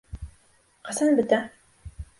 [0.89, 1.43] Ҡасан бөтә?